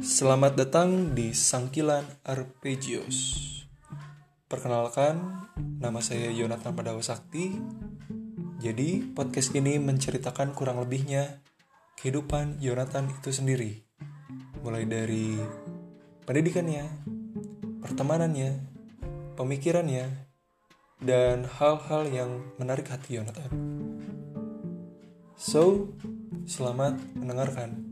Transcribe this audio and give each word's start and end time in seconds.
Selamat 0.00 0.56
datang 0.56 1.12
di 1.12 1.36
Sangkilan 1.36 2.24
Arpeggios. 2.24 3.36
Perkenalkan, 4.48 5.44
nama 5.76 6.00
saya 6.00 6.32
Yonatan 6.32 6.72
Padawa 6.72 7.04
Sakti. 7.04 7.52
Jadi, 8.64 9.04
podcast 9.12 9.52
ini 9.52 9.76
menceritakan 9.76 10.56
kurang 10.56 10.80
lebihnya 10.80 11.44
kehidupan 12.00 12.64
Yonatan 12.64 13.12
itu 13.12 13.28
sendiri. 13.28 13.84
Mulai 14.64 14.88
dari 14.88 15.36
pendidikannya, 16.24 16.88
pertemanannya, 17.84 18.56
pemikirannya, 19.36 20.32
dan 21.04 21.44
hal-hal 21.44 22.08
yang 22.08 22.48
menarik 22.56 22.88
hati 22.88 23.20
Yonatan. 23.20 23.52
So, 25.36 25.92
selamat 26.48 26.96
mendengarkan. 27.20 27.89